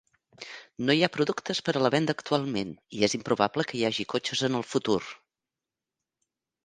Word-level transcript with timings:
No 0.87 0.93
hi 0.99 1.03
ha 1.07 1.09
productes 1.17 1.59
per 1.67 1.75
a 1.75 1.83
la 1.87 1.91
venda 1.95 2.15
actualment, 2.17 2.71
i 3.01 3.05
és 3.09 3.15
improbable 3.21 3.67
que 3.73 3.77
hi 3.81 3.85
hagi 3.91 4.07
cotxes 4.15 4.43
en 4.49 4.59
el 4.61 4.67
futur. 4.71 5.01